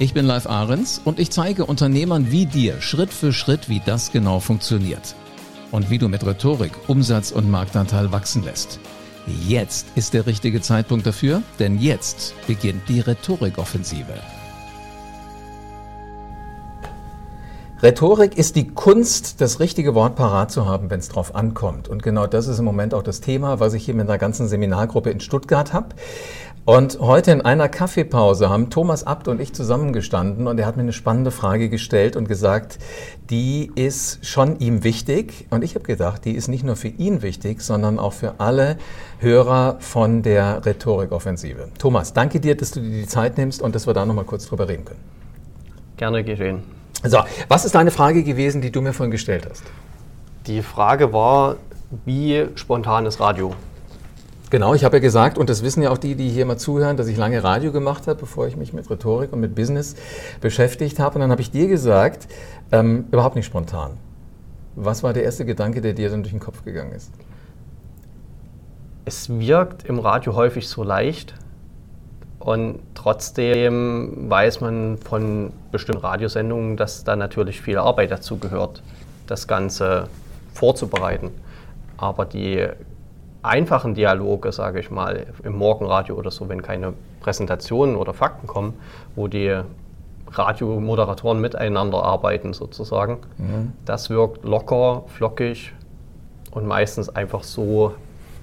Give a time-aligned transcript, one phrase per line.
[0.00, 4.12] Ich bin Live Ahrens und ich zeige Unternehmern wie dir Schritt für Schritt, wie das
[4.12, 5.16] genau funktioniert.
[5.72, 8.78] Und wie du mit Rhetorik Umsatz und Marktanteil wachsen lässt.
[9.48, 14.14] Jetzt ist der richtige Zeitpunkt dafür, denn jetzt beginnt die Rhetorikoffensive.
[17.80, 21.86] Rhetorik ist die Kunst, das richtige Wort parat zu haben, wenn es drauf ankommt.
[21.86, 24.48] Und genau das ist im Moment auch das Thema, was ich hier mit einer ganzen
[24.48, 25.90] Seminargruppe in Stuttgart habe.
[26.64, 30.82] Und heute in einer Kaffeepause haben Thomas Abt und ich zusammengestanden und er hat mir
[30.82, 32.80] eine spannende Frage gestellt und gesagt,
[33.30, 35.46] die ist schon ihm wichtig.
[35.50, 38.76] Und ich habe gedacht, die ist nicht nur für ihn wichtig, sondern auch für alle
[39.20, 41.68] Hörer von der Rhetorikoffensive.
[41.78, 44.46] Thomas, danke dir, dass du dir die Zeit nimmst und dass wir da nochmal kurz
[44.46, 45.00] drüber reden können.
[45.96, 46.77] Gerne geschehen.
[47.04, 47.18] So,
[47.48, 49.62] was ist deine Frage gewesen, die du mir vorhin gestellt hast?
[50.46, 51.56] Die Frage war,
[52.04, 53.54] wie spontan ist Radio?
[54.50, 56.96] Genau, ich habe ja gesagt, und das wissen ja auch die, die hier mal zuhören,
[56.96, 59.94] dass ich lange Radio gemacht habe, bevor ich mich mit Rhetorik und mit Business
[60.40, 61.16] beschäftigt habe.
[61.16, 62.26] Und dann habe ich dir gesagt,
[62.72, 63.92] ähm, überhaupt nicht spontan.
[64.74, 67.12] Was war der erste Gedanke, der dir dann durch den Kopf gegangen ist?
[69.04, 71.34] Es wirkt im Radio häufig so leicht,
[72.38, 78.82] und trotzdem weiß man von bestimmten Radiosendungen, dass da natürlich viel Arbeit dazu gehört,
[79.26, 80.08] das Ganze
[80.54, 81.30] vorzubereiten.
[81.96, 82.66] Aber die
[83.42, 88.74] einfachen Dialoge, sage ich mal, im Morgenradio oder so, wenn keine Präsentationen oder Fakten kommen,
[89.16, 89.60] wo die
[90.30, 93.72] Radiomoderatoren miteinander arbeiten sozusagen, mhm.
[93.84, 95.72] das wirkt locker, flockig
[96.50, 97.94] und meistens einfach so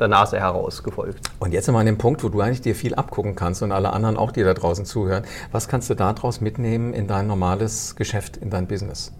[0.00, 1.30] der Nase herausgefolgt.
[1.38, 3.72] Und jetzt sind wir an dem Punkt, wo du eigentlich dir viel abgucken kannst und
[3.72, 5.24] alle anderen auch, die da draußen zuhören.
[5.52, 9.12] Was kannst du daraus mitnehmen in dein normales Geschäft, in dein Business?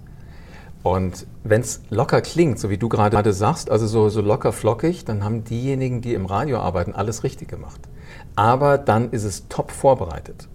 [0.83, 5.05] Und wenn es locker klingt, so wie du gerade sagst, also so, so locker flockig,
[5.05, 7.81] dann haben diejenigen, die im Radio arbeiten, alles richtig gemacht.
[8.37, 10.47] Aber dann ist es top vorbereitet.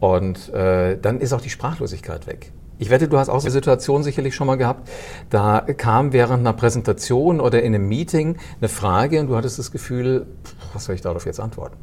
[0.00, 2.52] Und äh, dann ist auch die Sprachlosigkeit weg.
[2.78, 4.88] Ich wette, du hast auch so eine Situation sicherlich schon mal gehabt.
[5.30, 9.70] Da kam während einer Präsentation oder in einem Meeting eine Frage und du hattest das
[9.70, 10.26] Gefühl,
[10.72, 11.76] was soll ich darauf jetzt antworten?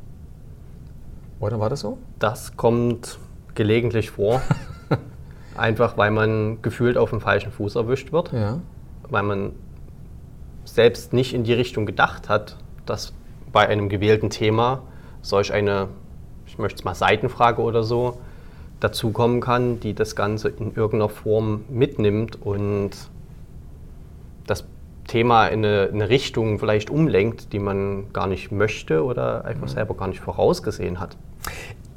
[1.40, 1.98] Oder war das so?
[2.20, 3.20] Das kommt
[3.56, 4.42] gelegentlich vor.
[5.56, 8.34] Einfach weil man gefühlt auf dem falschen Fuß erwischt wird.
[8.34, 8.60] Ja.
[9.10, 9.54] Weil man
[10.66, 13.14] selbst nicht in die Richtung gedacht hat, dass
[13.52, 14.84] bei einem gewählten Thema
[15.22, 15.88] solch eine,
[16.46, 18.18] ich möchte es mal Seitenfrage oder so,
[18.82, 22.92] dazukommen kann, die das Ganze in irgendeiner Form mitnimmt und
[24.48, 24.66] das
[25.08, 29.72] Thema in eine, eine, Richtung vielleicht umlenkt, die man gar nicht möchte oder einfach mhm.
[29.72, 31.16] selber gar nicht vorausgesehen hat.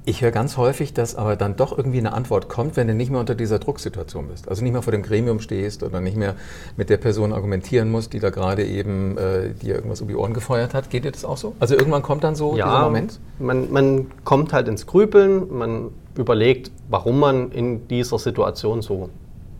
[0.07, 3.11] Ich höre ganz häufig, dass aber dann doch irgendwie eine Antwort kommt, wenn du nicht
[3.11, 4.49] mehr unter dieser Drucksituation bist.
[4.49, 6.35] Also nicht mehr vor dem Gremium stehst oder nicht mehr
[6.77, 10.35] mit der Person argumentieren musst, die da gerade eben äh, dir irgendwas um die Ohren
[10.35, 10.91] gefeuert hat.
[10.91, 11.55] Geht dir das auch so?
[11.59, 13.19] Also irgendwann kommt dann so ja, dieser Moment?
[13.39, 19.09] Man, man kommt halt ins Grübeln, man überlegt, warum man in dieser Situation so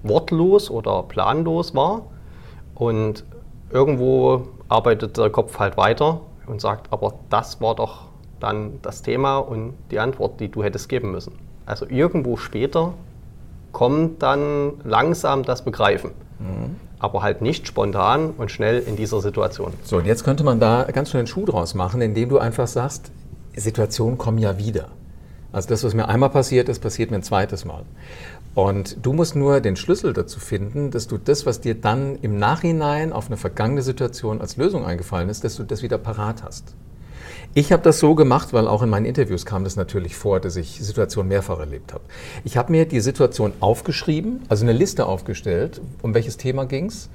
[0.03, 2.03] wortlos oder planlos war.
[2.75, 3.25] Und
[3.71, 8.09] irgendwo arbeitet der Kopf halt weiter und sagt, aber das war doch
[8.41, 11.33] dann das Thema und die Antwort, die du hättest geben müssen.
[11.67, 12.95] Also irgendwo später
[13.73, 16.11] kommt dann langsam das Begreifen.
[16.39, 16.77] Mhm.
[16.99, 19.73] Aber halt nicht spontan und schnell in dieser Situation.
[19.83, 22.67] So, und jetzt könnte man da ganz schnell einen Schuh draus machen, indem du einfach
[22.67, 23.11] sagst,
[23.57, 24.89] Situationen kommen ja wieder.
[25.53, 27.85] Also das, was mir einmal passiert ist, passiert mir ein zweites Mal.
[28.55, 32.39] Und du musst nur den Schlüssel dazu finden, dass du das, was dir dann im
[32.39, 36.75] Nachhinein auf eine vergangene Situation als Lösung eingefallen ist, dass du das wieder parat hast.
[37.57, 40.57] Ich habe das so gemacht, weil auch in meinen Interviews kam das natürlich vor, dass
[40.57, 42.03] ich Situationen mehrfach erlebt habe.
[42.43, 47.11] Ich habe mir die Situation aufgeschrieben, also eine Liste aufgestellt, um welches Thema ging es,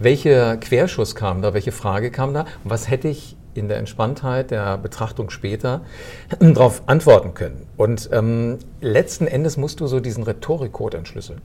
[0.00, 4.50] welcher Querschuss kam da, welche Frage kam da und was hätte ich in der Entspanntheit
[4.50, 5.82] der Betrachtung später
[6.40, 7.68] darauf antworten können.
[7.76, 11.40] Und ähm, letzten Endes musst du so diesen Rhetorikcode entschlüsseln.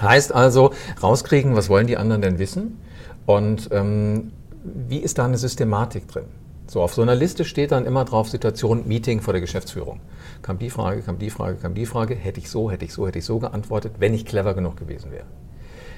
[0.00, 0.72] Heißt also,
[1.02, 2.78] rauskriegen, was wollen die anderen denn wissen
[3.24, 4.30] und ähm,
[4.62, 6.26] wie ist da eine Systematik drin?
[6.68, 10.00] So, auf so einer Liste steht dann immer drauf Situation Meeting vor der Geschäftsführung.
[10.42, 13.06] Kam die Frage, kam die Frage, kam die Frage, hätte ich so, hätte ich so,
[13.06, 15.26] hätte ich so geantwortet, wenn ich clever genug gewesen wäre.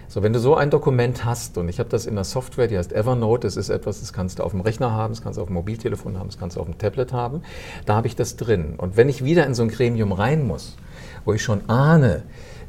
[0.08, 2.76] So, wenn du so ein Dokument hast, und ich habe das in der Software, die
[2.76, 5.42] heißt Evernote, das ist etwas, das kannst du auf dem Rechner haben, das kannst du
[5.42, 7.42] auf dem Mobiltelefon haben, das kannst du auf dem Tablet haben,
[7.86, 8.74] da habe ich das drin.
[8.76, 10.76] Und wenn ich wieder in so ein Gremium rein muss,
[11.24, 12.24] wo ich schon ahne,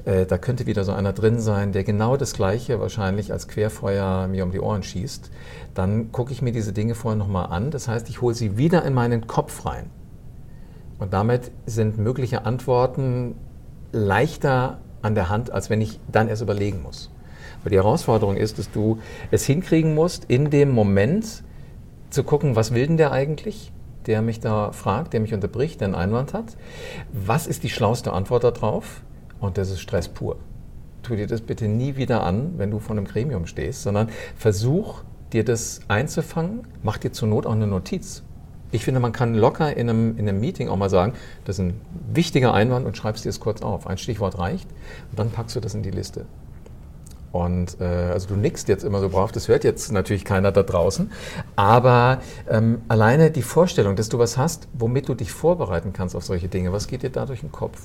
[0.06, 4.28] äh, da könnte wieder so einer drin sein, der genau das Gleiche wahrscheinlich als Querfeuer
[4.28, 5.31] mir um die Ohren schießt,
[5.74, 7.72] dann gucke ich mir diese Dinge vorher nochmal an.
[7.72, 9.90] Das heißt, ich hole sie wieder in meinen Kopf rein.
[11.00, 13.36] Und damit sind mögliche Antworten
[13.92, 17.10] leichter an der Hand, als wenn ich dann erst überlegen muss.
[17.63, 19.00] Weil die Herausforderung ist, dass du
[19.31, 21.44] es hinkriegen musst, in dem Moment
[22.10, 23.72] zu gucken, was will denn der eigentlich,
[24.07, 26.57] der mich da fragt, der mich unterbricht, der einen Einwand hat.
[27.12, 29.02] Was ist die schlauste Antwort darauf?
[29.40, 30.38] Und das ist Stress pur.
[31.04, 35.04] Tu dir das bitte nie wieder an, wenn du vor einem Gremium stehst, sondern versuch
[35.32, 38.24] dir das einzufangen, mach dir zur Not auch eine Notiz.
[38.72, 41.14] Ich finde, man kann locker in einem, in einem Meeting auch mal sagen,
[41.46, 41.82] das ist ein
[42.14, 43.88] wichtiger Einwand und schreibst dir es kurz auf.
[43.88, 44.70] Ein Stichwort reicht
[45.10, 46.26] und dann packst du das in die Liste.
[47.32, 50.64] Und äh, also du nickst jetzt immer so brav, das hört jetzt natürlich keiner da
[50.64, 51.12] draußen.
[51.56, 52.20] Aber
[52.50, 56.48] ähm, alleine die Vorstellung, dass du was hast, womit du dich vorbereiten kannst auf solche
[56.48, 57.82] Dinge, was geht dir da durch den Kopf?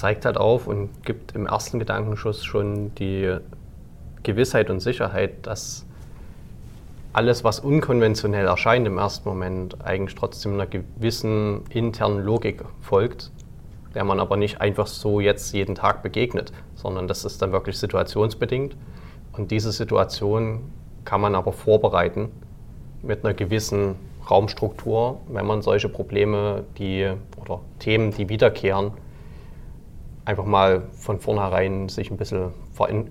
[0.00, 3.36] Zeigt halt auf und gibt im ersten Gedankenschuss schon die
[4.22, 5.84] Gewissheit und Sicherheit, dass
[7.12, 13.30] alles, was unkonventionell erscheint im ersten Moment, eigentlich trotzdem einer gewissen internen Logik folgt,
[13.94, 17.76] der man aber nicht einfach so jetzt jeden Tag begegnet, sondern das ist dann wirklich
[17.76, 18.78] situationsbedingt.
[19.34, 20.60] Und diese Situation
[21.04, 22.30] kann man aber vorbereiten
[23.02, 23.96] mit einer gewissen
[24.30, 28.92] Raumstruktur, wenn man solche Probleme die, oder Themen, die wiederkehren,
[30.30, 32.52] einfach mal von vornherein sich ein bisschen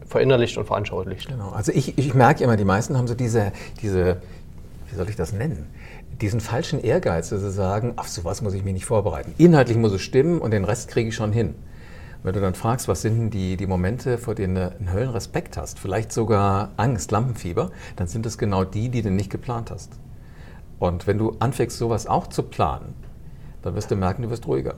[0.06, 1.28] verinnerlicht und veranschaulicht.
[1.28, 1.50] Genau.
[1.50, 3.52] Also ich, ich merke immer, die meisten haben so diese,
[3.82, 4.22] diese,
[4.90, 5.68] wie soll ich das nennen?
[6.22, 9.34] Diesen falschen Ehrgeiz, dass sie sagen, auf sowas muss ich mich nicht vorbereiten.
[9.38, 11.56] Inhaltlich muss es stimmen und den Rest kriege ich schon hin.
[12.24, 15.56] Wenn du dann fragst, was sind denn die, die Momente, vor denen du einen Höllenrespekt
[15.56, 19.94] hast, vielleicht sogar Angst, Lampenfieber, dann sind es genau die, die du nicht geplant hast.
[20.80, 22.94] Und wenn du anfängst, sowas auch zu planen,
[23.62, 24.76] dann wirst du merken, du wirst ruhiger.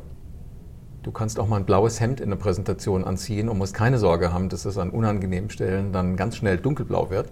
[1.03, 4.31] Du kannst auch mal ein blaues Hemd in der Präsentation anziehen und musst keine Sorge
[4.31, 7.29] haben, dass es an unangenehmen Stellen dann ganz schnell dunkelblau wird,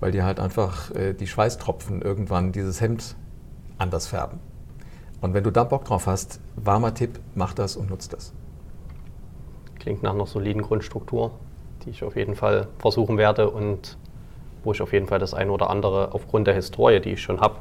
[0.00, 3.14] weil dir halt einfach äh, die Schweißtropfen irgendwann dieses Hemd
[3.76, 4.40] anders färben.
[5.20, 8.32] Und wenn du da Bock drauf hast, warmer Tipp, mach das und nutz das.
[9.78, 11.32] Klingt nach einer soliden Grundstruktur,
[11.84, 13.98] die ich auf jeden Fall versuchen werde und
[14.62, 17.40] wo ich auf jeden Fall das eine oder andere aufgrund der Historie, die ich schon
[17.40, 17.56] habe,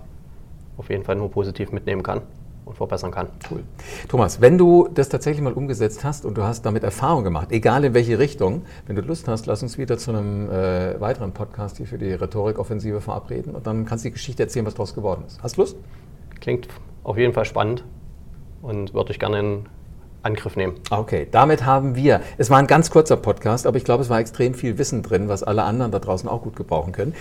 [0.77, 2.21] auf jeden Fall nur positiv mitnehmen kann
[2.65, 3.27] und verbessern kann.
[3.49, 3.63] Cool.
[4.07, 7.83] Thomas, wenn du das tatsächlich mal umgesetzt hast und du hast damit Erfahrung gemacht, egal
[7.83, 11.77] in welche Richtung, wenn du Lust hast, lass uns wieder zu einem äh, weiteren Podcast
[11.77, 15.23] hier für die Rhetorikoffensive verabreden und dann kannst du die Geschichte erzählen, was daraus geworden
[15.27, 15.41] ist.
[15.41, 15.77] Hast du Lust?
[16.39, 16.67] Klingt
[17.03, 17.83] auf jeden Fall spannend
[18.61, 19.65] und würde ich gerne in
[20.23, 20.75] Angriff nehmen.
[20.89, 24.19] Okay, damit haben wir, es war ein ganz kurzer Podcast, aber ich glaube, es war
[24.19, 27.13] extrem viel Wissen drin, was alle anderen da draußen auch gut gebrauchen können.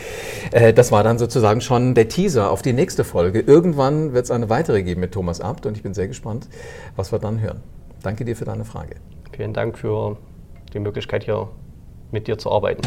[0.52, 3.40] Äh, das war dann sozusagen schon der Teaser auf die nächste Folge.
[3.40, 6.48] Irgendwann wird es eine weitere geben mit Thomas Abt und ich bin sehr gespannt,
[6.96, 7.60] was wir dann hören.
[8.02, 8.96] Danke dir für deine Frage.
[9.32, 10.16] Vielen Dank für
[10.72, 11.48] die Möglichkeit, hier
[12.10, 12.82] mit dir zu arbeiten.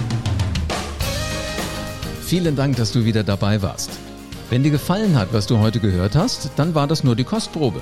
[2.22, 3.92] Vielen Dank, dass du wieder dabei warst.
[4.50, 7.82] Wenn dir gefallen hat, was du heute gehört hast, dann war das nur die Kostprobe.